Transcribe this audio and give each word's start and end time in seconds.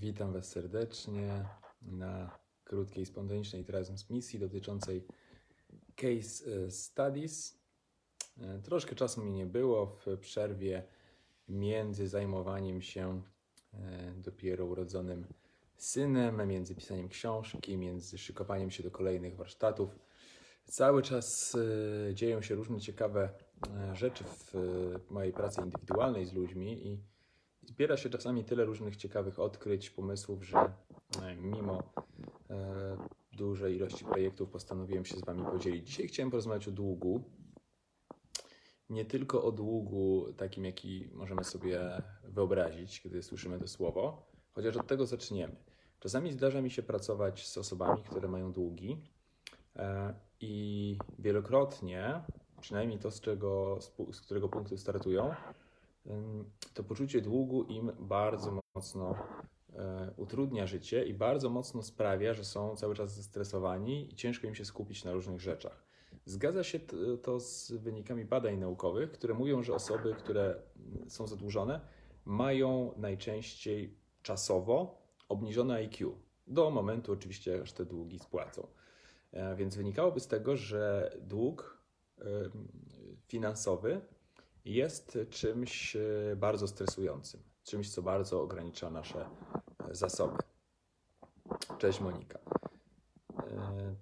Witam 0.00 0.32
Was 0.32 0.48
serdecznie 0.48 1.44
na 1.82 2.38
krótkiej, 2.64 3.06
spontanicznej 3.06 3.64
transmisji 3.64 4.38
dotyczącej 4.38 5.06
case 5.96 6.44
e, 6.66 6.70
studies. 6.70 7.58
E, 8.40 8.58
Troszkę 8.58 8.94
czasu 8.94 9.24
mi 9.24 9.32
nie 9.32 9.46
było 9.46 9.86
w 9.86 10.18
przerwie 10.18 10.82
między 11.48 12.08
zajmowaniem 12.08 12.82
się 12.82 13.22
e, 13.74 14.12
dopiero 14.16 14.66
urodzonym 14.66 15.26
synem, 15.76 16.48
między 16.48 16.74
pisaniem 16.74 17.08
książki, 17.08 17.76
między 17.76 18.18
szykowaniem 18.18 18.70
się 18.70 18.82
do 18.82 18.90
kolejnych 18.90 19.36
warsztatów. 19.36 19.98
Cały 20.64 21.02
czas 21.02 21.56
dzieją 22.14 22.42
się 22.42 22.54
różne 22.54 22.80
ciekawe 22.80 23.30
rzeczy 23.92 24.24
w 24.24 24.54
mojej 25.10 25.32
pracy 25.32 25.60
indywidualnej 25.60 26.26
z 26.26 26.32
ludźmi 26.32 26.86
i 26.86 27.15
zbiera 27.66 27.96
się 27.96 28.10
czasami 28.10 28.44
tyle 28.44 28.64
różnych 28.64 28.96
ciekawych 28.96 29.38
odkryć, 29.38 29.90
pomysłów, 29.90 30.44
że 30.44 30.58
e, 31.22 31.36
mimo 31.36 31.82
e, 32.50 32.96
dużej 33.32 33.76
ilości 33.76 34.04
projektów 34.04 34.50
postanowiłem 34.50 35.04
się 35.04 35.16
z 35.16 35.24
Wami 35.24 35.44
podzielić. 35.44 35.86
Dzisiaj 35.86 36.08
chciałem 36.08 36.30
porozmawiać 36.30 36.68
o 36.68 36.70
długu. 36.70 37.24
Nie 38.90 39.04
tylko 39.04 39.44
o 39.44 39.52
długu 39.52 40.32
takim, 40.36 40.64
jaki 40.64 41.08
możemy 41.14 41.44
sobie 41.44 42.02
wyobrazić, 42.24 43.00
kiedy 43.00 43.22
słyszymy 43.22 43.58
to 43.58 43.68
słowo, 43.68 44.26
chociaż 44.52 44.76
od 44.76 44.86
tego 44.86 45.06
zaczniemy. 45.06 45.56
Czasami 46.00 46.32
zdarza 46.32 46.62
mi 46.62 46.70
się 46.70 46.82
pracować 46.82 47.48
z 47.48 47.58
osobami, 47.58 48.02
które 48.02 48.28
mają 48.28 48.52
długi 48.52 49.02
e, 49.76 50.14
i 50.40 50.98
wielokrotnie, 51.18 52.22
przynajmniej 52.60 52.98
to, 52.98 53.10
z, 53.10 53.20
czego, 53.20 53.78
z 54.12 54.20
którego 54.20 54.48
punktu 54.48 54.78
startują, 54.78 55.34
to 56.74 56.84
poczucie 56.84 57.20
długu 57.20 57.62
im 57.62 57.92
bardzo 57.98 58.60
mocno 58.74 59.14
e, 59.74 60.10
utrudnia 60.16 60.66
życie 60.66 61.04
i 61.04 61.14
bardzo 61.14 61.50
mocno 61.50 61.82
sprawia, 61.82 62.34
że 62.34 62.44
są 62.44 62.76
cały 62.76 62.94
czas 62.94 63.14
zestresowani 63.14 64.12
i 64.12 64.14
ciężko 64.14 64.46
im 64.46 64.54
się 64.54 64.64
skupić 64.64 65.04
na 65.04 65.12
różnych 65.12 65.40
rzeczach. 65.40 65.86
Zgadza 66.24 66.64
się 66.64 66.80
to 67.22 67.40
z 67.40 67.72
wynikami 67.72 68.24
badań 68.24 68.58
naukowych, 68.58 69.12
które 69.12 69.34
mówią, 69.34 69.62
że 69.62 69.74
osoby, 69.74 70.14
które 70.14 70.62
są 71.08 71.26
zadłużone, 71.26 71.80
mają 72.24 72.92
najczęściej 72.96 73.96
czasowo 74.22 75.02
obniżone 75.28 75.74
IQ. 75.74 76.18
Do 76.46 76.70
momentu 76.70 77.12
oczywiście, 77.12 77.62
aż 77.62 77.72
te 77.72 77.84
długi 77.84 78.18
spłacą. 78.18 78.66
E, 79.32 79.56
Więc 79.56 79.76
wynikałoby 79.76 80.20
z 80.20 80.26
tego, 80.26 80.56
że 80.56 81.12
dług 81.20 81.76
finansowy 83.26 84.00
jest 84.66 85.18
czymś 85.30 85.96
e, 85.96 86.00
bardzo 86.36 86.68
stresującym, 86.68 87.42
czymś, 87.64 87.90
co 87.90 88.02
bardzo 88.02 88.42
ogranicza 88.42 88.90
nasze 88.90 89.28
e, 89.90 89.94
zasoby. 89.94 90.38
Cześć 91.78 92.00
Monika. 92.00 92.38
E, 93.38 93.94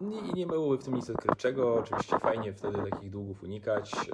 I 0.00 0.34
nie 0.34 0.46
byłoby 0.46 0.78
w 0.78 0.84
tym 0.84 0.94
nic 0.94 1.10
odkrywczego. 1.10 1.74
Oczywiście 1.74 2.18
fajnie 2.18 2.52
wtedy 2.52 2.90
takich 2.90 3.10
długów 3.10 3.42
unikać, 3.42 4.10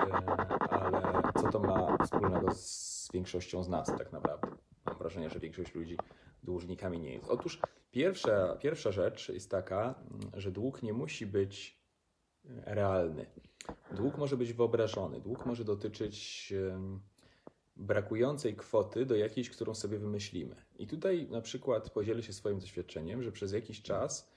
ale 0.70 1.22
co 1.42 1.48
to 1.48 1.60
ma 1.60 2.04
wspólnego 2.04 2.54
z 2.54 3.08
większością 3.12 3.62
z 3.62 3.68
nas 3.68 3.86
tak 3.98 4.12
naprawdę? 4.12 4.48
Mam 4.86 4.98
wrażenie, 4.98 5.30
że 5.30 5.40
większość 5.40 5.74
ludzi 5.74 5.96
dłużnikami 6.42 7.00
nie 7.00 7.12
jest. 7.12 7.28
Otóż 7.28 7.60
pierwsza, 7.90 8.56
pierwsza 8.56 8.92
rzecz 8.92 9.28
jest 9.28 9.50
taka, 9.50 9.94
że 10.32 10.52
dług 10.52 10.82
nie 10.82 10.92
musi 10.92 11.26
być 11.26 11.84
realny. 12.64 13.26
Dług 13.94 14.18
może 14.18 14.36
być 14.36 14.52
wyobrażony. 14.52 15.20
Dług 15.20 15.46
może 15.46 15.64
dotyczyć 15.64 16.52
brakującej 17.76 18.56
kwoty 18.56 19.06
do 19.06 19.16
jakiejś, 19.16 19.50
którą 19.50 19.74
sobie 19.74 19.98
wymyślimy. 19.98 20.56
I 20.78 20.86
tutaj 20.86 21.28
na 21.30 21.40
przykład 21.40 21.90
podzielę 21.90 22.22
się 22.22 22.32
swoim 22.32 22.58
doświadczeniem, 22.58 23.22
że 23.22 23.32
przez 23.32 23.52
jakiś 23.52 23.82
czas, 23.82 24.32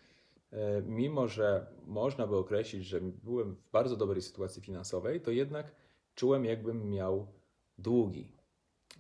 e, 0.52 0.82
mimo 0.82 1.28
że 1.28 1.68
można 1.86 2.28
by 2.28 2.36
określić, 2.38 2.86
że 2.86 3.02
byłem 3.02 3.56
w 3.56 3.72
bardzo 3.72 3.96
dobrej 3.96 4.22
sytuacji 4.22 4.62
finansowej, 4.62 5.22
to 5.22 5.32
jednak 5.32 5.72
czułem, 6.16 6.46
jakbym 6.46 6.90
miał 6.90 7.28
długi. 7.78 8.32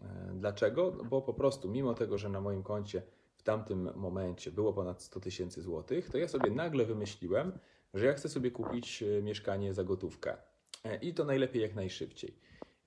E, 0.01 0.33
Dlaczego? 0.35 0.93
No 0.97 1.03
Bo 1.03 1.21
po 1.21 1.33
prostu, 1.33 1.69
mimo 1.69 1.93
tego, 1.93 2.17
że 2.17 2.29
na 2.29 2.41
moim 2.41 2.63
koncie 2.63 3.01
w 3.35 3.43
tamtym 3.43 3.89
momencie 3.95 4.51
było 4.51 4.73
ponad 4.73 5.03
100 5.03 5.19
tysięcy 5.19 5.61
złotych, 5.61 6.09
to 6.09 6.17
ja 6.17 6.27
sobie 6.27 6.51
nagle 6.51 6.85
wymyśliłem, 6.85 7.59
że 7.93 8.05
ja 8.05 8.13
chcę 8.13 8.29
sobie 8.29 8.51
kupić 8.51 9.03
e, 9.03 9.21
mieszkanie 9.21 9.73
za 9.73 9.83
gotówkę. 9.83 10.37
E, 10.83 10.95
I 10.95 11.13
to 11.13 11.25
najlepiej 11.25 11.61
jak 11.61 11.75
najszybciej. 11.75 12.33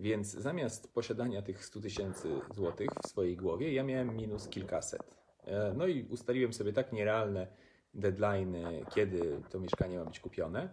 Więc 0.01 0.33
zamiast 0.33 0.95
posiadania 0.95 1.43
tych 1.43 1.65
100 1.65 1.81
tysięcy 1.81 2.41
złotych 2.55 2.89
w 3.05 3.09
swojej 3.09 3.37
głowie, 3.37 3.73
ja 3.73 3.85
miałem 3.85 4.17
minus 4.17 4.49
kilkaset. 4.49 5.03
E, 5.45 5.75
No 5.77 5.87
i 5.87 6.05
ustaliłem 6.05 6.53
sobie 6.53 6.73
tak 6.73 6.93
nierealne 6.93 7.47
deadlines, 7.95 8.85
kiedy 8.95 9.43
to 9.51 9.61
mieszkanie 9.61 9.99
ma 9.99 10.05
być 10.05 10.21
kupione, 10.21 10.69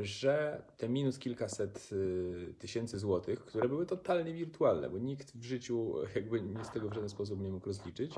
że 0.00 0.62
te 0.76 0.88
minus 0.88 1.18
kilkaset 1.18 1.90
y, 1.92 2.54
tysięcy 2.58 2.98
złotych, 2.98 3.44
które 3.44 3.68
były 3.68 3.86
totalnie 3.86 4.34
wirtualne, 4.34 4.90
bo 4.90 4.98
nikt 4.98 5.36
w 5.36 5.44
życiu 5.44 5.94
jakby 6.14 6.40
nie 6.40 6.64
z 6.64 6.70
tego 6.70 6.88
w 6.88 6.94
żaden 6.94 7.08
sposób 7.08 7.40
nie 7.40 7.50
mógł 7.50 7.66
rozliczyć, 7.66 8.14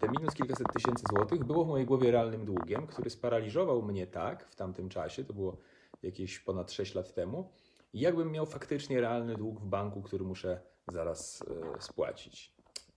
te 0.00 0.08
minus 0.08 0.34
kilkaset 0.34 0.66
tysięcy 0.72 1.04
złotych 1.10 1.44
było 1.44 1.64
w 1.64 1.68
mojej 1.68 1.86
głowie 1.86 2.10
realnym 2.10 2.44
długiem, 2.44 2.86
który 2.86 3.10
sparaliżował 3.10 3.82
mnie 3.82 4.06
tak 4.06 4.44
w 4.44 4.56
tamtym 4.56 4.88
czasie, 4.88 5.24
to 5.24 5.32
było 5.32 5.56
jakieś 6.02 6.38
ponad 6.38 6.72
6 6.72 6.94
lat 6.94 7.14
temu, 7.14 7.52
jakbym 7.94 8.32
miał 8.32 8.46
faktycznie 8.46 9.00
realny 9.00 9.36
dług 9.36 9.60
w 9.60 9.66
banku, 9.66 10.02
który 10.02 10.24
muszę 10.24 10.60
zaraz 10.88 11.44
e, 11.76 11.82
spłacić. 11.82 12.52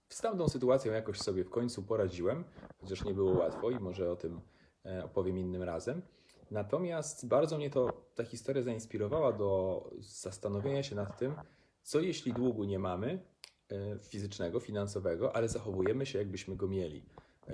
Z 0.08 0.20
tamtą 0.20 0.48
sytuacją 0.48 0.92
jakoś 0.92 1.18
sobie 1.18 1.44
w 1.44 1.50
końcu 1.50 1.82
poradziłem, 1.82 2.44
chociaż 2.80 3.04
nie 3.04 3.14
było 3.14 3.38
łatwo 3.38 3.70
i 3.70 3.78
może 3.78 4.10
o 4.10 4.16
tym 4.16 4.40
e, 4.84 5.04
opowiem 5.04 5.38
innym 5.38 5.62
razem. 5.62 6.02
Natomiast 6.50 7.28
bardzo 7.28 7.58
mnie 7.58 7.70
to 7.70 8.06
ta 8.14 8.24
historia 8.24 8.62
zainspirowała 8.62 9.32
do 9.32 9.90
zastanowienia 9.98 10.82
się 10.82 10.94
nad 10.94 11.18
tym, 11.18 11.34
co 11.82 12.00
jeśli 12.00 12.32
długu 12.32 12.64
nie 12.64 12.78
mamy 12.78 13.22
e, 13.70 13.98
fizycznego, 13.98 14.60
finansowego, 14.60 15.36
ale 15.36 15.48
zachowujemy 15.48 16.06
się 16.06 16.18
jakbyśmy 16.18 16.56
go 16.56 16.68
mieli, 16.68 17.04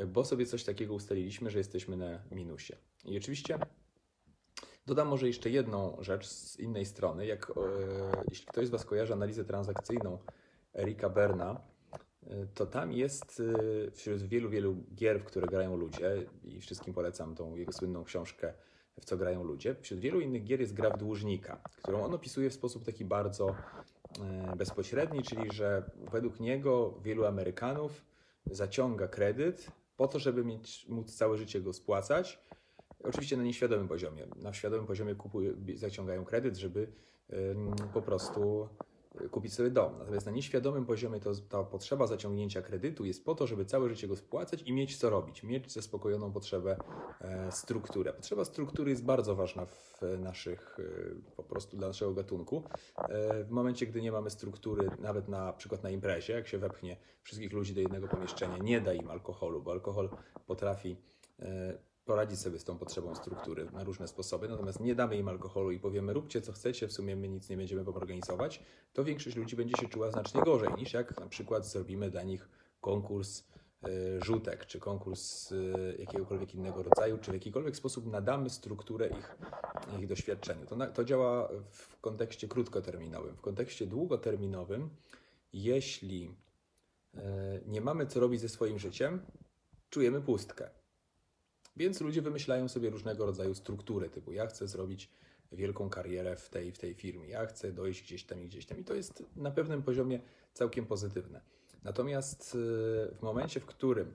bo 0.06 0.24
sobie 0.24 0.46
coś 0.46 0.64
takiego 0.64 0.94
ustaliliśmy, 0.94 1.50
że 1.50 1.58
jesteśmy 1.58 1.96
na 1.96 2.22
minusie. 2.30 2.72
I 3.04 3.18
oczywiście 3.18 3.58
Dodam 4.86 5.08
może 5.08 5.26
jeszcze 5.26 5.50
jedną 5.50 5.96
rzecz 6.00 6.26
z 6.26 6.58
innej 6.58 6.86
strony. 6.86 7.26
Jak, 7.26 7.50
e, 7.50 7.52
jeśli 8.28 8.46
ktoś 8.46 8.66
z 8.66 8.70
Was 8.70 8.84
kojarzy 8.84 9.12
analizę 9.12 9.44
transakcyjną 9.44 10.18
Erika 10.74 11.08
Berna, 11.08 11.60
e, 12.26 12.46
to 12.54 12.66
tam 12.66 12.92
jest 12.92 13.42
e, 13.86 13.90
wśród 13.90 14.22
wielu, 14.22 14.50
wielu 14.50 14.76
gier, 14.94 15.20
w 15.20 15.24
które 15.24 15.46
grają 15.46 15.76
ludzie, 15.76 16.26
i 16.44 16.60
wszystkim 16.60 16.94
polecam 16.94 17.34
tą 17.34 17.56
jego 17.56 17.72
słynną 17.72 18.04
książkę 18.04 18.54
W 19.00 19.04
co 19.04 19.16
grają 19.16 19.44
ludzie. 19.44 19.74
Wśród 19.80 20.00
wielu 20.00 20.20
innych 20.20 20.44
gier 20.44 20.60
jest 20.60 20.74
gra 20.74 20.90
w 20.90 20.98
dłużnika, 20.98 21.60
którą 21.82 22.04
on 22.04 22.14
opisuje 22.14 22.50
w 22.50 22.54
sposób 22.54 22.84
taki 22.84 23.04
bardzo 23.04 23.54
e, 24.20 24.56
bezpośredni, 24.56 25.22
czyli 25.22 25.52
że 25.52 25.90
według 26.12 26.40
niego 26.40 26.94
wielu 27.02 27.24
Amerykanów 27.24 28.04
zaciąga 28.46 29.08
kredyt 29.08 29.70
po 29.96 30.08
to, 30.08 30.18
żeby 30.18 30.44
mieć, 30.44 30.88
móc 30.88 31.16
całe 31.16 31.38
życie 31.38 31.60
go 31.60 31.72
spłacać. 31.72 32.42
Oczywiście 33.04 33.36
na 33.36 33.42
nieświadomym 33.42 33.88
poziomie. 33.88 34.26
Na 34.36 34.52
świadomym 34.52 34.86
poziomie 34.86 35.14
kupują, 35.14 35.52
zaciągają 35.74 36.24
kredyt, 36.24 36.56
żeby 36.56 36.92
po 37.94 38.02
prostu 38.02 38.68
kupić 39.30 39.54
sobie 39.54 39.70
dom. 39.70 39.98
Natomiast 39.98 40.26
na 40.26 40.32
nieświadomym 40.32 40.86
poziomie 40.86 41.20
to, 41.20 41.34
ta 41.48 41.64
potrzeba 41.64 42.06
zaciągnięcia 42.06 42.62
kredytu 42.62 43.04
jest 43.04 43.24
po 43.24 43.34
to, 43.34 43.46
żeby 43.46 43.64
całe 43.64 43.88
życie 43.88 44.08
go 44.08 44.16
spłacać 44.16 44.62
i 44.62 44.72
mieć 44.72 44.96
co 44.96 45.10
robić, 45.10 45.42
mieć 45.42 45.72
zaspokojoną 45.72 46.32
potrzebę 46.32 46.76
e, 47.20 47.52
strukturę. 47.52 48.12
Potrzeba 48.12 48.44
struktury 48.44 48.90
jest 48.90 49.04
bardzo 49.04 49.34
ważna 49.34 49.66
w 49.66 50.00
naszych, 50.18 50.76
e, 50.80 51.34
po 51.36 51.42
prostu 51.42 51.76
dla 51.76 51.88
naszego 51.88 52.14
gatunku. 52.14 52.62
E, 52.96 53.44
w 53.44 53.50
momencie, 53.50 53.86
gdy 53.86 54.02
nie 54.02 54.12
mamy 54.12 54.30
struktury, 54.30 54.90
nawet 54.98 55.28
na 55.28 55.52
przykład 55.52 55.82
na 55.82 55.90
imprezie, 55.90 56.32
jak 56.32 56.48
się 56.48 56.58
wepchnie 56.58 56.96
wszystkich 57.22 57.52
ludzi 57.52 57.74
do 57.74 57.80
jednego 57.80 58.08
pomieszczenia, 58.08 58.58
nie 58.58 58.80
da 58.80 58.92
im 58.92 59.10
alkoholu, 59.10 59.62
bo 59.62 59.72
alkohol 59.72 60.10
potrafi 60.46 60.96
poradzić 62.04 62.40
sobie 62.40 62.58
z 62.58 62.64
tą 62.64 62.78
potrzebą 62.78 63.14
struktury 63.14 63.68
na 63.72 63.84
różne 63.84 64.08
sposoby, 64.08 64.48
natomiast 64.48 64.80
nie 64.80 64.94
damy 64.94 65.16
im 65.16 65.28
alkoholu 65.28 65.70
i 65.70 65.78
powiemy 65.78 66.12
róbcie 66.12 66.40
co 66.40 66.52
chcecie, 66.52 66.88
w 66.88 66.92
sumie 66.92 67.16
my 67.16 67.28
nic 67.28 67.48
nie 67.48 67.56
będziemy 67.56 67.84
wam 67.84 67.96
organizować, 67.96 68.62
to 68.92 69.04
większość 69.04 69.36
ludzi 69.36 69.56
będzie 69.56 69.74
się 69.80 69.88
czuła 69.88 70.10
znacznie 70.10 70.42
gorzej 70.42 70.74
niż 70.74 70.92
jak 70.92 71.20
na 71.20 71.26
przykład 71.26 71.66
zrobimy 71.66 72.10
dla 72.10 72.22
nich 72.22 72.48
konkurs 72.80 73.44
e, 73.84 73.88
rzutek, 74.24 74.66
czy 74.66 74.80
konkurs 74.80 75.52
e, 75.52 75.56
jakiegokolwiek 75.98 76.54
innego 76.54 76.82
rodzaju, 76.82 77.18
czy 77.18 77.30
w 77.30 77.34
jakikolwiek 77.34 77.76
sposób 77.76 78.06
nadamy 78.06 78.50
strukturę 78.50 79.08
ich, 79.08 79.36
ich 80.00 80.06
doświadczeniu. 80.06 80.66
To, 80.66 80.76
na, 80.76 80.86
to 80.86 81.04
działa 81.04 81.48
w 81.70 82.00
kontekście 82.00 82.48
krótkoterminowym. 82.48 83.36
W 83.36 83.40
kontekście 83.40 83.86
długoterminowym, 83.86 84.90
jeśli 85.52 86.34
e, 87.14 87.60
nie 87.66 87.80
mamy 87.80 88.06
co 88.06 88.20
robić 88.20 88.40
ze 88.40 88.48
swoim 88.48 88.78
życiem, 88.78 89.26
czujemy 89.90 90.20
pustkę. 90.20 90.81
Więc 91.76 92.00
ludzie 92.00 92.22
wymyślają 92.22 92.68
sobie 92.68 92.90
różnego 92.90 93.26
rodzaju 93.26 93.54
struktury, 93.54 94.10
typu 94.10 94.32
ja 94.32 94.46
chcę 94.46 94.68
zrobić 94.68 95.10
wielką 95.52 95.90
karierę 95.90 96.36
w 96.36 96.48
tej, 96.48 96.72
w 96.72 96.78
tej 96.78 96.94
firmie, 96.94 97.28
ja 97.28 97.46
chcę 97.46 97.72
dojść 97.72 98.02
gdzieś 98.02 98.24
tam 98.24 98.42
i 98.42 98.46
gdzieś 98.46 98.66
tam. 98.66 98.78
I 98.78 98.84
to 98.84 98.94
jest 98.94 99.24
na 99.36 99.50
pewnym 99.50 99.82
poziomie 99.82 100.20
całkiem 100.52 100.86
pozytywne. 100.86 101.40
Natomiast 101.82 102.54
y, 102.54 102.58
w 103.14 103.22
momencie, 103.22 103.60
w 103.60 103.66
którym 103.66 104.14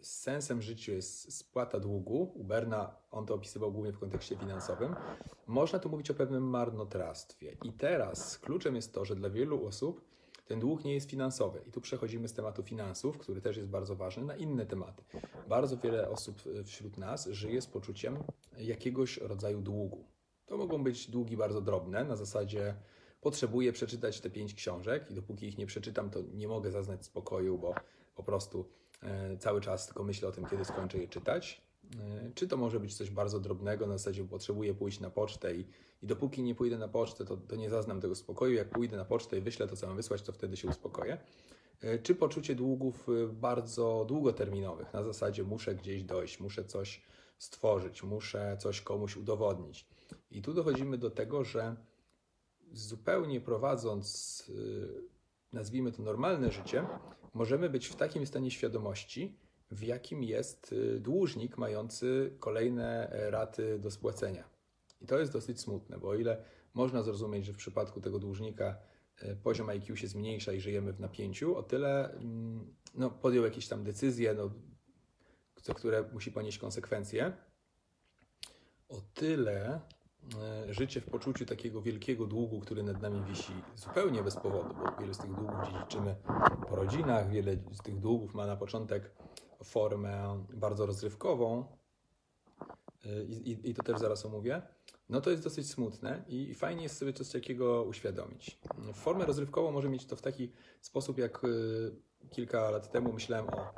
sensem 0.00 0.62
życia 0.62 0.92
jest 0.92 1.32
spłata 1.32 1.80
długu, 1.80 2.32
u 2.34 2.44
Berna 2.44 2.96
on 3.10 3.26
to 3.26 3.34
opisywał 3.34 3.72
głównie 3.72 3.92
w 3.92 3.98
kontekście 3.98 4.36
finansowym, 4.36 4.94
można 5.46 5.78
tu 5.78 5.88
mówić 5.88 6.10
o 6.10 6.14
pewnym 6.14 6.42
marnotrawstwie. 6.42 7.56
I 7.64 7.72
teraz 7.72 8.38
kluczem 8.38 8.76
jest 8.76 8.94
to, 8.94 9.04
że 9.04 9.16
dla 9.16 9.30
wielu 9.30 9.66
osób 9.66 10.04
ten 10.48 10.60
dług 10.60 10.84
nie 10.84 10.94
jest 10.94 11.10
finansowy. 11.10 11.62
I 11.66 11.72
tu 11.72 11.80
przechodzimy 11.80 12.28
z 12.28 12.34
tematu 12.34 12.62
finansów, 12.62 13.18
który 13.18 13.40
też 13.40 13.56
jest 13.56 13.68
bardzo 13.68 13.96
ważny, 13.96 14.24
na 14.24 14.36
inne 14.36 14.66
tematy. 14.66 15.02
Bardzo 15.48 15.76
wiele 15.76 16.10
osób 16.10 16.42
wśród 16.64 16.98
nas 16.98 17.26
żyje 17.26 17.62
z 17.62 17.66
poczuciem 17.66 18.18
jakiegoś 18.58 19.16
rodzaju 19.16 19.60
długu. 19.60 20.04
To 20.46 20.56
mogą 20.56 20.84
być 20.84 21.10
długi 21.10 21.36
bardzo 21.36 21.60
drobne, 21.60 22.04
na 22.04 22.16
zasadzie 22.16 22.74
potrzebuję 23.20 23.72
przeczytać 23.72 24.20
te 24.20 24.30
pięć 24.30 24.54
książek 24.54 25.10
i 25.10 25.14
dopóki 25.14 25.46
ich 25.46 25.58
nie 25.58 25.66
przeczytam, 25.66 26.10
to 26.10 26.20
nie 26.34 26.48
mogę 26.48 26.70
zaznać 26.70 27.04
spokoju, 27.04 27.58
bo 27.58 27.74
po 28.14 28.22
prostu 28.22 28.68
e, 29.02 29.36
cały 29.36 29.60
czas 29.60 29.86
tylko 29.86 30.04
myślę 30.04 30.28
o 30.28 30.32
tym, 30.32 30.46
kiedy 30.46 30.64
skończę 30.64 30.98
je 30.98 31.08
czytać. 31.08 31.67
E, 31.96 32.30
czy 32.34 32.48
to 32.48 32.56
może 32.56 32.80
być 32.80 32.94
coś 32.94 33.10
bardzo 33.10 33.40
drobnego, 33.40 33.86
na 33.86 33.98
zasadzie 33.98 34.24
potrzebuję 34.24 34.74
pójść 34.74 35.00
na 35.00 35.10
pocztę 35.10 35.54
i, 35.54 35.66
i 36.02 36.06
dopóki 36.06 36.42
nie 36.42 36.54
pójdę 36.54 36.78
na 36.78 36.88
pocztę, 36.88 37.24
to, 37.24 37.36
to 37.36 37.56
nie 37.56 37.70
zaznam 37.70 38.00
tego 38.00 38.14
spokoju. 38.14 38.54
Jak 38.54 38.70
pójdę 38.70 38.96
na 38.96 39.04
pocztę 39.04 39.38
i 39.38 39.40
wyślę 39.40 39.68
to, 39.68 39.76
co 39.76 39.86
mam 39.86 39.96
wysłać, 39.96 40.22
to 40.22 40.32
wtedy 40.32 40.56
się 40.56 40.68
uspokoję. 40.68 41.18
E, 41.80 41.98
czy 41.98 42.14
poczucie 42.14 42.54
długów 42.54 43.06
bardzo 43.32 44.04
długoterminowych, 44.08 44.92
na 44.92 45.02
zasadzie 45.02 45.44
muszę 45.44 45.74
gdzieś 45.74 46.02
dojść, 46.02 46.40
muszę 46.40 46.64
coś 46.64 47.02
stworzyć, 47.38 48.02
muszę 48.02 48.56
coś 48.60 48.80
komuś 48.80 49.16
udowodnić. 49.16 49.86
I 50.30 50.42
tu 50.42 50.54
dochodzimy 50.54 50.98
do 50.98 51.10
tego, 51.10 51.44
że 51.44 51.76
zupełnie 52.72 53.40
prowadząc, 53.40 54.52
nazwijmy 55.52 55.92
to 55.92 56.02
normalne 56.02 56.52
życie, 56.52 56.86
możemy 57.34 57.70
być 57.70 57.86
w 57.86 57.96
takim 57.96 58.26
stanie 58.26 58.50
świadomości, 58.50 59.38
w 59.70 59.82
jakim 59.82 60.22
jest 60.22 60.72
y, 60.72 61.00
dłużnik 61.00 61.58
mający 61.58 62.36
kolejne 62.38 63.10
e, 63.10 63.30
raty 63.30 63.78
do 63.78 63.90
spłacenia. 63.90 64.44
I 65.00 65.06
to 65.06 65.18
jest 65.18 65.32
dosyć 65.32 65.60
smutne, 65.60 65.98
bo 65.98 66.08
o 66.08 66.14
ile 66.14 66.44
można 66.74 67.02
zrozumieć, 67.02 67.46
że 67.46 67.52
w 67.52 67.56
przypadku 67.56 68.00
tego 68.00 68.18
dłużnika 68.18 68.78
e, 69.18 69.36
poziom 69.36 69.68
IQ 69.68 69.96
się 69.96 70.06
zmniejsza 70.06 70.52
i 70.52 70.60
żyjemy 70.60 70.92
w 70.92 71.00
napięciu, 71.00 71.56
o 71.56 71.62
tyle 71.62 72.12
mm, 72.12 72.74
no, 72.94 73.10
podjął 73.10 73.44
jakieś 73.44 73.68
tam 73.68 73.84
decyzje, 73.84 74.34
no, 74.34 74.50
które 75.74 76.04
musi 76.12 76.32
ponieść 76.32 76.58
konsekwencje. 76.58 77.32
O 78.88 79.00
tyle 79.14 79.80
E, 80.36 80.74
życie 80.74 81.00
w 81.00 81.04
poczuciu 81.04 81.46
takiego 81.46 81.82
wielkiego 81.82 82.26
długu, 82.26 82.60
który 82.60 82.82
nad 82.82 83.02
nami 83.02 83.24
wisi 83.24 83.52
zupełnie 83.76 84.22
bez 84.22 84.36
powodu, 84.36 84.74
bo 84.74 85.00
wiele 85.00 85.14
z 85.14 85.18
tych 85.18 85.34
długów 85.34 85.56
dziedziczymy 85.66 86.16
po 86.68 86.76
rodzinach, 86.76 87.30
wiele 87.30 87.56
z 87.72 87.82
tych 87.82 88.00
długów 88.00 88.34
ma 88.34 88.46
na 88.46 88.56
początek 88.56 89.10
formę 89.64 90.44
bardzo 90.54 90.86
rozrywkową 90.86 91.64
i, 93.28 93.32
i, 93.32 93.70
i 93.70 93.74
to 93.74 93.82
też 93.82 93.98
zaraz 93.98 94.26
omówię, 94.26 94.62
no 95.08 95.20
to 95.20 95.30
jest 95.30 95.42
dosyć 95.42 95.70
smutne 95.70 96.24
i 96.28 96.54
fajnie 96.54 96.82
jest 96.82 96.98
sobie 96.98 97.12
coś 97.12 97.28
takiego 97.28 97.82
uświadomić. 97.82 98.58
Formę 98.94 99.24
rozrywkową 99.24 99.72
może 99.72 99.88
mieć 99.88 100.06
to 100.06 100.16
w 100.16 100.22
taki 100.22 100.52
sposób, 100.80 101.18
jak 101.18 101.44
e, 101.44 101.48
kilka 102.30 102.70
lat 102.70 102.92
temu 102.92 103.12
myślałem 103.12 103.48
o 103.48 103.74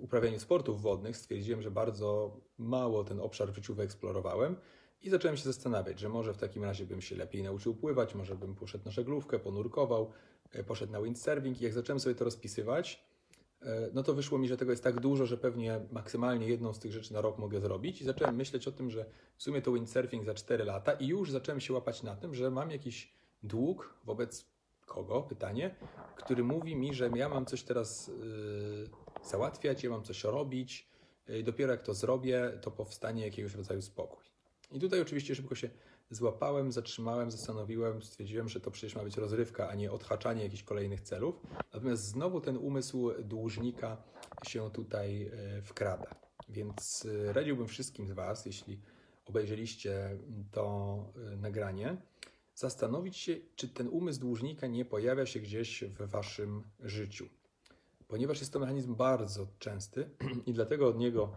uprawianiu 0.00 0.40
sportów 0.40 0.82
wodnych. 0.82 1.16
Stwierdziłem, 1.16 1.62
że 1.62 1.70
bardzo 1.70 2.40
mało 2.58 3.04
ten 3.04 3.20
obszar 3.20 3.52
w 3.52 3.54
życiu 3.54 3.74
wyeksplorowałem 3.74 4.56
i 5.02 5.10
zacząłem 5.10 5.36
się 5.36 5.44
zastanawiać, 5.44 6.00
że 6.00 6.08
może 6.08 6.34
w 6.34 6.36
takim 6.36 6.64
razie 6.64 6.86
bym 6.86 7.00
się 7.00 7.16
lepiej 7.16 7.42
nauczył 7.42 7.74
pływać, 7.74 8.14
może 8.14 8.34
bym 8.34 8.54
poszedł 8.54 8.84
na 8.84 8.90
żeglówkę, 8.90 9.38
ponurkował, 9.38 10.10
poszedł 10.66 10.92
na 10.92 11.02
windsurfing. 11.02 11.60
I 11.60 11.64
jak 11.64 11.72
zacząłem 11.72 12.00
sobie 12.00 12.14
to 12.14 12.24
rozpisywać, 12.24 13.05
no 13.92 14.02
to 14.02 14.14
wyszło 14.14 14.38
mi, 14.38 14.48
że 14.48 14.56
tego 14.56 14.70
jest 14.70 14.84
tak 14.84 15.00
dużo, 15.00 15.26
że 15.26 15.38
pewnie 15.38 15.80
maksymalnie 15.92 16.48
jedną 16.48 16.72
z 16.72 16.78
tych 16.78 16.92
rzeczy 16.92 17.12
na 17.12 17.20
rok 17.20 17.38
mogę 17.38 17.60
zrobić. 17.60 18.00
I 18.00 18.04
zacząłem 18.04 18.36
myśleć 18.36 18.68
o 18.68 18.72
tym, 18.72 18.90
że 18.90 19.06
w 19.36 19.42
sumie 19.42 19.62
to 19.62 19.72
windsurfing 19.72 20.24
za 20.24 20.34
4 20.34 20.64
lata 20.64 20.92
i 20.92 21.06
już 21.06 21.30
zacząłem 21.30 21.60
się 21.60 21.72
łapać 21.72 22.02
na 22.02 22.16
tym, 22.16 22.34
że 22.34 22.50
mam 22.50 22.70
jakiś 22.70 23.12
dług 23.42 23.94
wobec 24.04 24.46
kogo? 24.86 25.22
Pytanie, 25.22 25.74
który 26.16 26.44
mówi 26.44 26.76
mi, 26.76 26.94
że 26.94 27.10
ja 27.14 27.28
mam 27.28 27.46
coś 27.46 27.62
teraz 27.62 28.08
yy, 28.08 28.90
załatwiać, 29.24 29.84
ja 29.84 29.90
mam 29.90 30.02
coś 30.02 30.24
robić. 30.24 30.88
I 31.28 31.44
dopiero 31.44 31.72
jak 31.72 31.82
to 31.82 31.94
zrobię, 31.94 32.58
to 32.62 32.70
powstanie 32.70 33.24
jakiegoś 33.24 33.54
rodzaju 33.54 33.82
spokój. 33.82 34.24
I 34.70 34.80
tutaj 34.80 35.00
oczywiście 35.00 35.34
szybko 35.34 35.54
się 35.54 35.70
złapałem, 36.10 36.72
zatrzymałem, 36.72 37.30
zastanowiłem, 37.30 38.02
stwierdziłem, 38.02 38.48
że 38.48 38.60
to 38.60 38.70
przecież 38.70 38.96
ma 38.96 39.02
być 39.02 39.16
rozrywka, 39.16 39.68
a 39.68 39.74
nie 39.74 39.92
odhaczanie 39.92 40.42
jakichś 40.42 40.62
kolejnych 40.62 41.00
celów. 41.00 41.40
Natomiast 41.74 42.04
znowu 42.04 42.40
ten 42.40 42.56
umysł 42.56 43.10
dłużnika 43.22 43.96
się 44.46 44.70
tutaj 44.70 45.30
e, 45.32 45.62
wkrada. 45.62 46.14
Więc 46.48 47.06
e, 47.28 47.32
radziłbym 47.32 47.66
wszystkim 47.66 48.08
z 48.08 48.12
Was, 48.12 48.46
jeśli 48.46 48.80
obejrzeliście 49.26 50.18
to 50.52 50.96
e, 51.32 51.36
nagranie, 51.36 51.96
zastanowić 52.54 53.16
się, 53.16 53.36
czy 53.56 53.68
ten 53.68 53.88
umysł 53.88 54.20
dłużnika 54.20 54.66
nie 54.66 54.84
pojawia 54.84 55.26
się 55.26 55.40
gdzieś 55.40 55.84
w 55.84 56.10
Waszym 56.10 56.62
życiu. 56.80 57.28
Ponieważ 58.08 58.40
jest 58.40 58.52
to 58.52 58.58
mechanizm 58.58 58.94
bardzo 58.94 59.46
częsty 59.58 60.10
i 60.46 60.52
dlatego 60.52 60.88
od 60.88 60.98
niego 60.98 61.36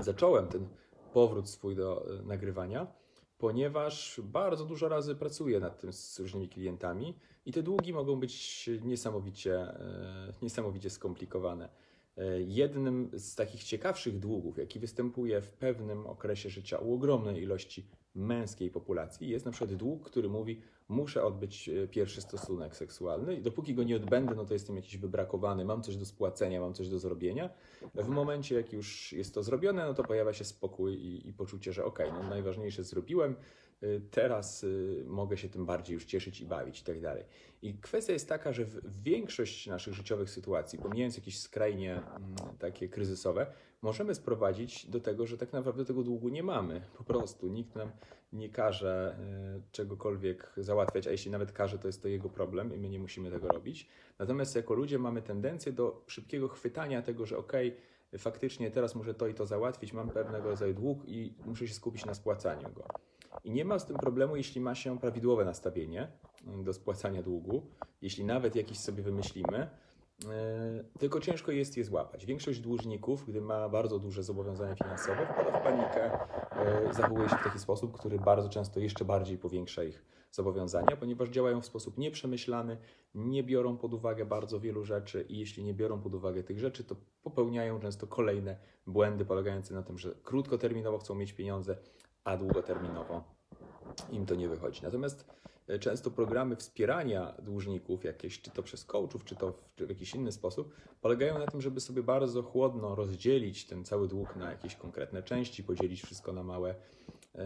zacząłem 0.00 0.48
ten 0.48 0.68
powrót 1.12 1.50
swój 1.50 1.76
do 1.76 2.06
nagrywania, 2.24 2.99
ponieważ 3.40 4.20
bardzo 4.24 4.64
dużo 4.64 4.88
razy 4.88 5.14
pracuję 5.14 5.60
nad 5.60 5.80
tym 5.80 5.92
z 5.92 6.18
różnymi 6.18 6.48
klientami 6.48 7.14
i 7.46 7.52
te 7.52 7.62
długi 7.62 7.92
mogą 7.92 8.20
być 8.20 8.70
niesamowicie, 8.82 9.54
e, 9.54 10.32
niesamowicie 10.42 10.90
skomplikowane. 10.90 11.68
E, 12.20 12.40
jednym 12.40 13.10
z 13.12 13.34
takich 13.34 13.64
ciekawszych 13.64 14.18
długów, 14.18 14.58
jaki 14.58 14.78
występuje 14.78 15.40
w 15.40 15.52
pewnym 15.52 16.06
okresie 16.06 16.50
życia 16.50 16.78
u 16.78 16.94
ogromnej 16.94 17.42
ilości 17.42 17.86
męskiej 18.14 18.70
populacji, 18.70 19.28
jest 19.28 19.44
na 19.44 19.52
przykład 19.52 19.74
dług, 19.74 20.10
który 20.10 20.28
mówi: 20.28 20.60
Muszę 20.88 21.24
odbyć 21.24 21.70
pierwszy 21.90 22.20
stosunek 22.20 22.76
seksualny, 22.76 23.36
i 23.36 23.42
dopóki 23.42 23.74
go 23.74 23.82
nie 23.82 23.96
odbędę, 23.96 24.34
no 24.34 24.44
to 24.44 24.54
jestem 24.54 24.76
jakiś 24.76 24.96
wybrakowany, 24.96 25.64
mam 25.64 25.82
coś 25.82 25.96
do 25.96 26.04
spłacenia, 26.04 26.60
mam 26.60 26.74
coś 26.74 26.88
do 26.88 26.98
zrobienia. 26.98 27.50
W 27.94 28.08
momencie, 28.08 28.54
jak 28.54 28.72
już 28.72 29.12
jest 29.12 29.34
to 29.34 29.42
zrobione, 29.42 29.86
no 29.86 29.94
to 29.94 30.04
pojawia 30.04 30.32
się 30.32 30.44
spokój 30.44 30.94
i, 30.94 31.28
i 31.28 31.32
poczucie, 31.32 31.72
że 31.72 31.84
okej, 31.84 32.08
okay, 32.08 32.22
no 32.22 32.28
najważniejsze 32.28 32.84
zrobiłem, 32.84 33.36
teraz 34.10 34.64
y, 34.64 35.04
mogę 35.06 35.36
się 35.36 35.48
tym 35.48 35.66
bardziej 35.66 35.94
już 35.94 36.04
cieszyć 36.04 36.40
i 36.40 36.46
bawić 36.46 36.80
i 36.80 36.84
tak 36.84 37.00
dalej. 37.00 37.24
I 37.62 37.74
kwestia 37.74 38.12
jest 38.12 38.28
taka, 38.28 38.52
że 38.52 38.64
w 38.64 39.02
większość 39.02 39.66
naszych 39.66 39.94
życiowych 39.94 40.30
sytuacji, 40.30 40.78
pomijając 40.78 41.16
jakieś 41.16 41.40
skrajnie 41.40 41.92
mm, 41.92 42.34
takie 42.58 42.88
kryzysowe, 42.88 43.46
możemy 43.82 44.14
sprowadzić 44.14 44.86
do 44.86 45.00
tego, 45.00 45.26
że 45.26 45.38
tak 45.38 45.52
naprawdę 45.52 45.84
tego 45.84 46.02
długu 46.02 46.28
nie 46.28 46.42
mamy. 46.42 46.80
Po 46.98 47.04
prostu 47.04 47.48
nikt 47.48 47.74
nam 47.74 47.90
nie 48.32 48.48
każe 48.48 49.16
y, 49.58 49.72
czegokolwiek 49.72 50.52
załatwiać, 50.56 51.06
a 51.06 51.10
jeśli 51.10 51.30
nawet 51.30 51.52
każe, 51.52 51.78
to 51.78 51.86
jest 51.86 52.02
to 52.02 52.08
jego 52.08 52.28
problem 52.28 52.74
i 52.74 52.78
my 52.78 52.88
nie 52.88 52.98
musimy 52.98 53.30
tego 53.30 53.48
robić. 53.48 53.88
Natomiast 54.18 54.56
jako 54.56 54.74
ludzie 54.74 54.98
mamy 54.98 55.22
tendencję 55.22 55.72
do 55.72 56.04
szybkiego 56.06 56.48
chwytania 56.48 57.02
tego, 57.02 57.26
że 57.26 57.38
okej, 57.38 57.68
okay, 58.08 58.18
faktycznie 58.18 58.70
teraz 58.70 58.94
muszę 58.94 59.14
to 59.14 59.28
i 59.28 59.34
to 59.34 59.46
załatwić, 59.46 59.92
mam 59.92 60.10
pewnego 60.10 60.48
rodzaju 60.50 60.74
dług 60.74 61.08
i 61.08 61.34
muszę 61.46 61.68
się 61.68 61.74
skupić 61.74 62.04
na 62.06 62.14
spłacaniu 62.14 62.68
go. 62.74 62.84
I 63.44 63.50
nie 63.50 63.64
ma 63.64 63.78
z 63.78 63.86
tym 63.86 63.96
problemu, 63.96 64.36
jeśli 64.36 64.60
ma 64.60 64.74
się 64.74 64.98
prawidłowe 64.98 65.44
nastawienie 65.44 66.08
do 66.64 66.72
spłacania 66.72 67.22
długu, 67.22 67.62
jeśli 68.02 68.24
nawet 68.24 68.56
jakiś 68.56 68.78
sobie 68.78 69.02
wymyślimy, 69.02 69.68
E, 70.28 70.84
tylko 70.98 71.20
ciężko 71.20 71.52
jest 71.52 71.76
je 71.76 71.84
złapać. 71.84 72.26
Większość 72.26 72.60
dłużników, 72.60 73.26
gdy 73.26 73.40
ma 73.40 73.68
bardzo 73.68 73.98
duże 73.98 74.22
zobowiązania 74.22 74.74
finansowe, 74.74 75.26
wpada 75.26 75.60
w 75.60 75.62
panikę, 75.62 76.12
e, 76.52 76.94
zachowuje 76.94 77.28
się 77.28 77.36
w 77.36 77.44
taki 77.44 77.58
sposób, 77.58 77.98
który 77.98 78.18
bardzo 78.18 78.48
często 78.48 78.80
jeszcze 78.80 79.04
bardziej 79.04 79.38
powiększa 79.38 79.84
ich 79.84 80.04
zobowiązania, 80.30 80.96
ponieważ 80.96 81.28
działają 81.28 81.60
w 81.60 81.66
sposób 81.66 81.98
nieprzemyślany, 81.98 82.76
nie 83.14 83.42
biorą 83.42 83.76
pod 83.76 83.94
uwagę 83.94 84.26
bardzo 84.26 84.60
wielu 84.60 84.84
rzeczy 84.84 85.26
i 85.28 85.38
jeśli 85.38 85.64
nie 85.64 85.74
biorą 85.74 86.00
pod 86.00 86.14
uwagę 86.14 86.42
tych 86.42 86.58
rzeczy, 86.58 86.84
to 86.84 86.96
popełniają 87.22 87.80
często 87.80 88.06
kolejne 88.06 88.56
błędy 88.86 89.24
polegające 89.24 89.74
na 89.74 89.82
tym, 89.82 89.98
że 89.98 90.14
krótkoterminowo 90.22 90.98
chcą 90.98 91.14
mieć 91.14 91.32
pieniądze, 91.32 91.76
a 92.24 92.36
długoterminowo 92.36 93.24
im 94.10 94.26
to 94.26 94.34
nie 94.34 94.48
wychodzi. 94.48 94.82
Natomiast 94.82 95.24
E, 95.70 95.78
często 95.78 96.10
programy 96.10 96.56
wspierania 96.56 97.34
dłużników, 97.42 98.04
jakieś, 98.04 98.40
czy 98.40 98.50
to 98.50 98.62
przez 98.62 98.84
coachów, 98.84 99.24
czy 99.24 99.36
to 99.36 99.52
w, 99.52 99.74
czy 99.76 99.86
w 99.86 99.88
jakiś 99.88 100.14
inny 100.14 100.32
sposób, 100.32 100.74
polegają 101.00 101.38
na 101.38 101.46
tym, 101.46 101.60
żeby 101.60 101.80
sobie 101.80 102.02
bardzo 102.02 102.42
chłodno 102.42 102.94
rozdzielić 102.94 103.66
ten 103.66 103.84
cały 103.84 104.08
dług 104.08 104.36
na 104.36 104.50
jakieś 104.50 104.76
konkretne 104.76 105.22
części, 105.22 105.64
podzielić 105.64 106.02
wszystko 106.02 106.32
na 106.32 106.42
małe 106.42 106.74
e, 107.34 107.44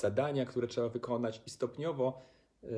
zadania, 0.00 0.46
które 0.46 0.66
trzeba 0.66 0.88
wykonać 0.88 1.42
i 1.46 1.50
stopniowo 1.50 2.22
e, 2.64 2.68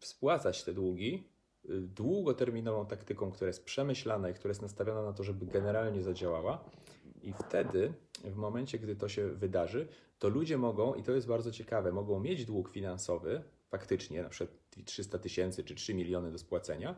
spłacać 0.00 0.64
te 0.64 0.74
długi 0.74 1.28
e, 1.64 1.68
długoterminową 1.80 2.86
taktyką, 2.86 3.32
która 3.32 3.48
jest 3.48 3.64
przemyślana 3.64 4.28
i 4.28 4.34
która 4.34 4.50
jest 4.50 4.62
nastawiona 4.62 5.02
na 5.02 5.12
to, 5.12 5.24
żeby 5.24 5.46
generalnie 5.46 6.02
zadziałała. 6.02 6.64
I 7.22 7.32
wtedy, 7.32 7.92
w 8.30 8.36
momencie, 8.36 8.78
gdy 8.78 8.96
to 8.96 9.08
się 9.08 9.28
wydarzy, 9.28 9.88
to 10.18 10.28
ludzie 10.28 10.58
mogą, 10.58 10.94
i 10.94 11.02
to 11.02 11.12
jest 11.12 11.26
bardzo 11.26 11.50
ciekawe, 11.50 11.92
mogą 11.92 12.20
mieć 12.20 12.44
dług 12.44 12.68
finansowy, 12.68 13.42
faktycznie 13.68 14.22
na 14.22 14.28
przykład 14.28 14.58
300 14.84 15.18
tysięcy 15.18 15.64
czy 15.64 15.74
3 15.74 15.94
miliony 15.94 16.32
do 16.32 16.38
spłacenia, 16.38 16.96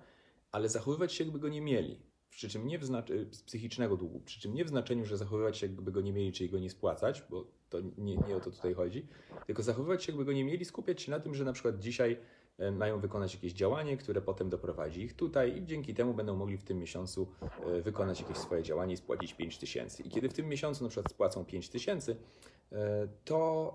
ale 0.52 0.68
zachowywać 0.68 1.12
się 1.12 1.24
jakby 1.24 1.38
go 1.38 1.48
nie 1.48 1.60
mieli. 1.60 2.00
Przy 2.30 2.48
czym 2.48 2.66
nie 2.66 2.78
w 2.78 2.84
znaczy, 2.84 3.30
psychicznego 3.46 3.96
długu, 3.96 4.20
przy 4.20 4.40
czym 4.40 4.54
nie 4.54 4.64
w 4.64 4.68
znaczeniu, 4.68 5.04
że 5.04 5.16
zachowywać 5.16 5.56
się 5.58 5.66
jakby 5.66 5.92
go 5.92 6.00
nie 6.00 6.12
mieli, 6.12 6.32
czyli 6.32 6.50
go 6.50 6.58
nie 6.58 6.70
spłacać, 6.70 7.22
bo 7.30 7.46
to 7.70 7.78
nie, 7.98 8.16
nie 8.16 8.36
o 8.36 8.40
to 8.40 8.50
tutaj 8.50 8.74
chodzi, 8.74 9.06
tylko 9.46 9.62
zachowywać 9.62 10.04
się 10.04 10.12
jakby 10.12 10.24
go 10.24 10.32
nie 10.32 10.44
mieli, 10.44 10.64
skupiać 10.64 11.02
się 11.02 11.10
na 11.10 11.20
tym, 11.20 11.34
że 11.34 11.44
na 11.44 11.52
przykład 11.52 11.78
dzisiaj 11.78 12.18
mają 12.72 13.00
wykonać 13.00 13.34
jakieś 13.34 13.52
działanie, 13.52 13.96
które 13.96 14.20
potem 14.20 14.50
doprowadzi 14.50 15.02
ich 15.02 15.16
tutaj 15.16 15.56
i 15.56 15.66
dzięki 15.66 15.94
temu 15.94 16.14
będą 16.14 16.36
mogli 16.36 16.56
w 16.56 16.64
tym 16.64 16.78
miesiącu 16.78 17.28
e, 17.66 17.80
wykonać 17.80 18.20
jakieś 18.20 18.36
swoje 18.36 18.62
działanie 18.62 18.94
i 18.94 18.96
spłacić 18.96 19.34
5 19.34 19.58
tysięcy. 19.58 20.02
I 20.02 20.10
kiedy 20.10 20.28
w 20.28 20.32
tym 20.32 20.48
miesiącu 20.48 20.84
na 20.84 20.90
przykład 20.90 21.12
spłacą 21.12 21.44
5 21.44 21.68
tysięcy, 21.68 22.16
e, 22.72 23.08
to 23.24 23.74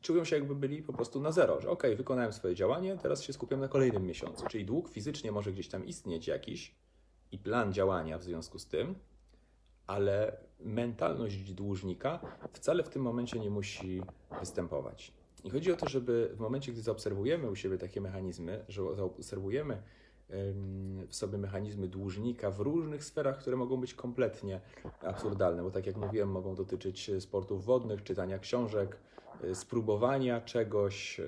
czują 0.00 0.24
się 0.24 0.36
jakby 0.36 0.54
byli 0.54 0.82
po 0.82 0.92
prostu 0.92 1.20
na 1.20 1.32
zero, 1.32 1.60
że 1.60 1.70
ok, 1.70 1.82
wykonałem 1.96 2.32
swoje 2.32 2.54
działanie, 2.54 2.98
teraz 3.02 3.22
się 3.22 3.32
skupiam 3.32 3.60
na 3.60 3.68
kolejnym 3.68 4.06
miesiącu. 4.06 4.46
Czyli 4.46 4.64
dług 4.64 4.90
fizycznie 4.90 5.32
może 5.32 5.52
gdzieś 5.52 5.68
tam 5.68 5.86
istnieć 5.86 6.26
jakiś 6.26 6.74
i 7.32 7.38
plan 7.38 7.72
działania 7.72 8.18
w 8.18 8.22
związku 8.22 8.58
z 8.58 8.66
tym, 8.66 8.94
ale 9.86 10.36
mentalność 10.60 11.52
dłużnika 11.52 12.20
wcale 12.52 12.82
w 12.82 12.88
tym 12.88 13.02
momencie 13.02 13.38
nie 13.38 13.50
musi 13.50 14.02
występować. 14.40 15.12
I 15.44 15.50
chodzi 15.50 15.72
o 15.72 15.76
to, 15.76 15.88
żeby 15.88 16.30
w 16.34 16.40
momencie, 16.40 16.72
gdy 16.72 16.80
zaobserwujemy 16.80 17.50
u 17.50 17.56
siebie 17.56 17.78
takie 17.78 18.00
mechanizmy, 18.00 18.64
że 18.68 18.82
zaobserwujemy 18.94 19.82
w 21.08 21.16
sobie 21.16 21.38
mechanizmy 21.38 21.88
dłużnika 21.88 22.50
w 22.50 22.60
różnych 22.60 23.04
sferach, 23.04 23.38
które 23.38 23.56
mogą 23.56 23.76
być 23.76 23.94
kompletnie 23.94 24.60
absurdalne, 25.00 25.62
bo 25.62 25.70
tak 25.70 25.86
jak 25.86 25.96
mówiłem, 25.96 26.28
mogą 26.30 26.54
dotyczyć 26.54 27.10
sportów 27.20 27.64
wodnych, 27.64 28.02
czytania 28.02 28.38
książek, 28.38 28.96
y, 29.44 29.54
spróbowania 29.54 30.40
czegoś, 30.40 31.20
y, 31.20 31.24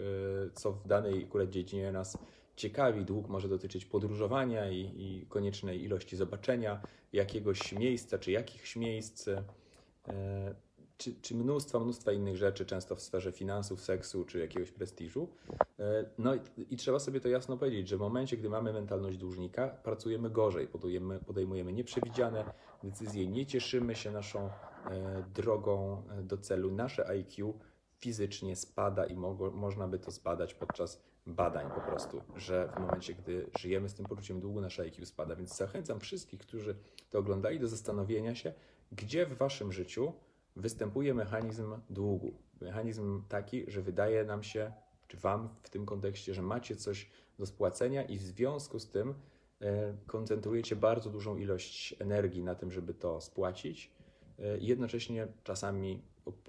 co 0.55 0.73
w 0.73 0.87
danej 0.87 1.25
akurat 1.25 1.51
dziedzinie 1.51 1.93
nas 1.93 2.19
ciekawi. 2.57 3.05
Dług 3.05 3.29
może 3.29 3.49
dotyczyć 3.49 3.85
podróżowania 3.85 4.71
i, 4.71 4.81
i 4.97 5.27
koniecznej 5.29 5.85
ilości 5.85 6.17
zobaczenia 6.17 6.81
jakiegoś 7.13 7.73
miejsca 7.73 8.19
czy 8.19 8.31
jakichś 8.31 8.77
miejsc. 8.77 9.29
Czy, 10.99 11.15
czy 11.23 11.35
mnóstwa, 11.35 11.79
mnóstwa 11.81 12.13
innych 12.13 12.37
rzeczy, 12.37 12.67
często 12.67 12.97
w 12.97 13.01
sferze 13.01 13.33
finansów, 13.33 13.81
seksu 13.81 14.25
czy 14.25 14.39
jakiegoś 14.39 14.73
prestiżu. 14.73 15.29
E, 15.79 16.05
no 16.19 16.35
i, 16.35 16.41
i, 16.71 16.77
trzeba 16.77 16.99
sobie 16.99 17.21
to 17.21 17.29
jasno 17.29 17.57
powiedzieć, 17.57 17.89
że 17.89 17.97
w 17.97 18.01
momencie, 18.01 18.37
gdy 18.37 18.49
mamy 18.49 18.73
mentalność 18.73 19.19
dłużnika, 19.19 19.69
pracujemy 19.69 20.31
gorzej, 20.31 20.69
podejmujemy, 20.69 21.25
podejmujemy 21.25 21.73
nieprzewidziane 21.73 22.45
decyzje, 22.85 23.27
nie 23.27 23.47
cieszymy 23.47 23.95
się 23.95 24.11
naszą 24.11 24.47
e, 24.47 25.25
drogą 25.35 26.03
e, 26.11 26.23
do 26.23 26.39
celu. 26.39 26.71
Nasze 26.71 27.09
IQ 27.09 27.55
fizycznie 27.99 28.57
spada 28.57 29.07
i 29.07 29.17
mo 29.17 29.51
można 29.51 29.89
by 29.89 29.99
to 29.99 30.11
zbadać 30.11 30.55
podczas 30.55 31.03
badań 31.27 31.71
po 31.75 31.81
prostu, 31.81 32.23
że 32.37 32.73
w 32.77 32.81
momencie, 32.81 33.15
gdy 33.15 33.51
żyjemy 33.59 33.89
z 33.89 33.95
tym 33.95 34.07
poczuciem 34.07 34.41
długu, 34.41 34.61
nasze 34.61 34.83
IQ 34.83 35.07
spada. 35.07 35.37
Więc 35.37 35.57
zachęcam 35.57 36.01
wszystkich, 36.01 36.41
którzy 36.41 36.77
to 37.11 37.19
oglądali, 37.19 37.61
do 37.61 37.69
zastanowienia 37.69 38.35
się, 38.35 38.53
gdzie 38.93 39.27
w 39.27 39.37
waszym 39.37 39.73
życiu 39.73 40.13
występuje 40.57 41.15
mechanizm 41.15 41.75
długu. 41.91 42.33
Mechanizm 42.61 43.23
taki, 43.29 43.71
że 43.71 43.83
wydaje 43.83 44.25
nam 44.25 44.43
się, 44.43 44.73
czy 45.09 45.17
Wam 45.17 45.49
w 45.63 45.71
tym 45.71 45.87
kontekście, 45.87 46.35
że 46.35 46.43
macie 46.43 46.77
coś 46.77 47.11
do 47.39 47.47
spłacenia 47.47 48.03
i 48.03 48.19
w 48.19 48.23
związku 48.23 48.79
z 48.79 48.91
tym 48.91 49.15
e, 49.61 49.95
koncentrujecie 50.07 50.77
bardzo 50.77 51.11
dużą 51.11 51.37
ilość 51.37 51.95
energii 51.99 52.43
na 52.43 52.55
tym, 52.55 52.71
żeby 52.71 52.95
to 52.95 53.21
spłacić, 53.21 53.91
e, 54.39 54.59
jednocześnie 54.59 55.29
czasami 55.45 56.03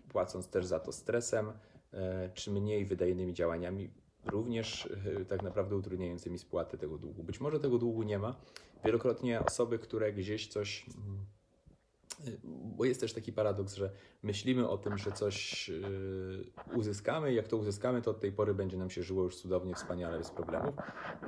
płacąc 0.09 0.49
też 0.49 0.65
za 0.65 0.79
to 0.79 0.91
stresem, 0.91 1.51
e, 1.93 2.29
czy 2.33 2.51
mniej 2.51 2.85
wydajnymi 2.85 3.33
działaniami, 3.33 3.89
również 4.25 4.89
tak 5.29 5.43
naprawdę 5.43 5.75
utrudniającymi 5.75 6.39
spłatę 6.39 6.77
tego 6.77 6.97
długu. 6.97 7.23
Być 7.23 7.39
może 7.39 7.59
tego 7.59 7.77
długu 7.77 8.03
nie 8.03 8.19
ma. 8.19 8.35
Wielokrotnie 8.85 9.45
osoby, 9.45 9.79
które 9.79 10.13
gdzieś 10.13 10.47
coś 10.47 10.85
mm, 10.87 11.25
bo 12.43 12.85
jest 12.85 12.99
też 12.99 13.13
taki 13.13 13.33
paradoks, 13.33 13.73
że 13.73 13.91
myślimy 14.23 14.69
o 14.69 14.77
tym, 14.77 14.97
że 14.97 15.11
coś 15.11 15.69
yy, 15.69 16.75
uzyskamy, 16.75 17.31
i 17.31 17.35
jak 17.35 17.47
to 17.47 17.57
uzyskamy, 17.57 18.01
to 18.01 18.11
od 18.11 18.19
tej 18.19 18.31
pory 18.31 18.53
będzie 18.53 18.77
nam 18.77 18.89
się 18.89 19.03
żyło 19.03 19.23
już 19.23 19.35
cudownie, 19.35 19.75
wspaniale, 19.75 20.17
bez 20.17 20.31
problemów. 20.31 20.75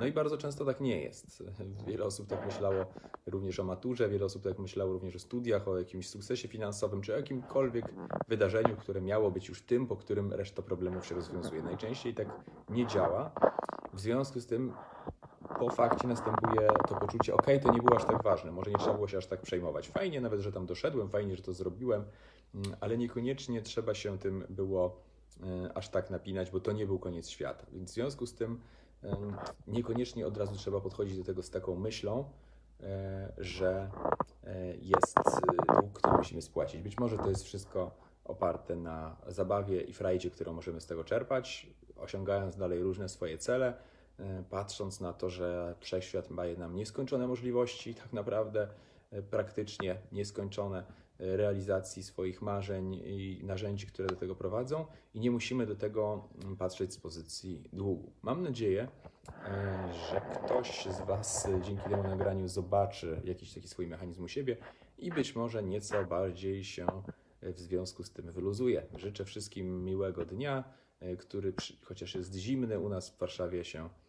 No 0.00 0.06
i 0.06 0.12
bardzo 0.12 0.38
często 0.38 0.64
tak 0.64 0.80
nie 0.80 1.02
jest. 1.02 1.44
Wiele 1.86 2.04
osób 2.04 2.26
tak 2.26 2.46
myślało 2.46 2.84
również 3.26 3.60
o 3.60 3.64
maturze, 3.64 4.08
wiele 4.08 4.24
osób 4.24 4.42
tak 4.42 4.58
myślało 4.58 4.92
również 4.92 5.16
o 5.16 5.18
studiach, 5.18 5.68
o 5.68 5.78
jakimś 5.78 6.08
sukcesie 6.08 6.48
finansowym, 6.48 7.02
czy 7.02 7.14
o 7.14 7.16
jakimkolwiek 7.16 7.84
wydarzeniu, 8.28 8.76
które 8.76 9.00
miało 9.00 9.30
być 9.30 9.48
już 9.48 9.62
tym, 9.62 9.86
po 9.86 9.96
którym 9.96 10.32
reszta 10.32 10.62
problemów 10.62 11.06
się 11.06 11.14
rozwiązuje. 11.14 11.62
Najczęściej 11.62 12.14
tak 12.14 12.28
nie 12.70 12.86
działa. 12.86 13.32
W 13.92 14.00
związku 14.00 14.40
z 14.40 14.46
tym 14.46 14.72
po 15.60 15.70
fakcie 15.70 16.08
następuje 16.08 16.68
to 16.88 16.94
poczucie, 16.94 17.34
ok, 17.34 17.46
to 17.62 17.72
nie 17.72 17.82
było 17.82 17.96
aż 17.96 18.04
tak 18.04 18.22
ważne, 18.22 18.52
może 18.52 18.70
nie 18.70 18.78
trzeba 18.78 18.94
było 18.94 19.08
się 19.08 19.18
aż 19.18 19.26
tak 19.26 19.40
przejmować. 19.40 19.88
Fajnie 19.88 20.20
nawet, 20.20 20.40
że 20.40 20.52
tam 20.52 20.66
doszedłem, 20.66 21.08
fajnie, 21.08 21.36
że 21.36 21.42
to 21.42 21.52
zrobiłem, 21.52 22.04
mm, 22.54 22.76
ale 22.80 22.98
niekoniecznie 22.98 23.62
trzeba 23.62 23.94
się 23.94 24.18
tym 24.18 24.44
było 24.48 25.00
e, 25.42 25.76
aż 25.76 25.88
tak 25.88 26.10
napinać, 26.10 26.50
bo 26.50 26.60
to 26.60 26.72
nie 26.72 26.86
był 26.86 26.98
koniec 26.98 27.28
świata. 27.28 27.66
Więc 27.72 27.90
w 27.90 27.94
związku 27.94 28.26
z 28.26 28.34
tym 28.34 28.60
niekoniecznie 29.66 30.26
od 30.26 30.36
razu 30.36 30.56
trzeba 30.56 30.80
podchodzić 30.80 31.18
do 31.18 31.24
tego 31.24 31.42
z 31.42 31.50
taką 31.50 31.76
myślą, 31.76 32.24
e, 32.80 33.32
że 33.38 33.90
e, 34.44 34.76
jest 34.76 35.18
dług, 35.68 35.92
który 35.92 36.16
musimy 36.16 36.42
spłacić. 36.42 36.82
Być 36.82 36.98
może 36.98 37.18
to 37.18 37.28
jest 37.28 37.44
wszystko 37.44 37.90
oparte 38.24 38.76
na 38.76 39.16
zabawie 39.26 39.80
i 39.80 39.92
frajdzie, 39.92 40.30
którą 40.30 40.52
możemy 40.52 40.80
z 40.80 40.86
tego 40.86 41.04
czerpać, 41.04 41.66
osiągając 41.96 42.56
dalej 42.56 42.82
różne 42.82 43.08
swoje 43.08 43.38
cele, 43.38 43.74
patrząc 44.50 45.00
na 45.00 45.12
to, 45.12 45.30
że 45.30 45.74
wszechświat 45.80 46.34
daje 46.34 46.56
nam 46.56 46.76
nieskończone 46.76 47.26
możliwości, 47.26 47.94
tak 48.02 48.12
naprawdę 48.12 48.68
e, 49.10 49.22
praktycznie 49.22 49.96
nieskończone 50.12 50.78
e, 51.20 51.36
realizacji 51.36 52.02
swoich 52.02 52.42
marzeń 52.42 52.94
i 52.94 53.40
narzędzi, 53.44 53.86
które 53.86 54.08
do 54.08 54.16
tego 54.16 54.34
prowadzą, 54.34 54.86
i 55.14 55.20
nie 55.20 55.30
musimy 55.30 55.66
do 55.66 55.76
tego 55.76 56.28
mm, 56.42 56.56
patrzeć 56.56 56.92
z 56.92 56.98
pozycji 56.98 57.64
długu. 57.72 58.12
Mam 58.22 58.42
nadzieję, 58.42 58.88
że 60.10 60.20
ktoś 60.20 60.86
z 60.86 61.00
Was 61.00 61.48
dzięki 61.62 61.88
temu 61.88 62.02
nagraniu 62.02 62.48
zobaczy 62.48 63.20
jakiś 63.24 63.54
taki 63.54 63.68
swój 63.68 63.86
mechanizm 63.86 64.24
u 64.24 64.28
siebie 64.28 64.56
i 64.98 65.10
być 65.10 65.36
może 65.36 65.62
nieco 65.62 66.04
bardziej 66.04 66.64
się 66.64 66.86
w 67.42 67.60
związku 67.60 68.02
z 68.02 68.10
tym 68.10 68.32
wyluzuje. 68.32 68.86
Życzę 68.96 69.24
wszystkim 69.24 69.84
miłego 69.84 70.24
dnia, 70.24 70.64
który 71.18 71.52
chociaż 71.82 72.14
jest 72.14 72.34
zimny, 72.34 72.78
u 72.78 72.88
nas 72.88 73.10
w 73.10 73.18
Warszawie 73.18 73.64
się 73.64 73.88
E, 73.88 73.99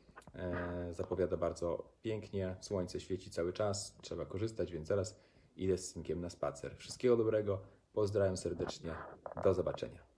zapowiada 0.92 1.38
bardzo 1.38 1.92
pięknie. 2.02 2.56
Słońce 2.62 3.00
świeci 3.00 3.32
cały 3.32 3.54
czas, 3.54 3.96
trzeba 4.02 4.26
korzystać, 4.26 4.72
więc 4.72 4.88
zaraz 4.88 5.20
idę 5.56 5.78
z 5.78 5.92
synkiem 5.92 6.22
na 6.22 6.30
spacer. 6.30 6.76
Wszystkiego 6.78 7.18
dobrego, 7.18 7.62
pozdrawiam 7.94 8.38
serdecznie, 8.38 8.96
do 9.44 9.54
zobaczenia. 9.54 10.11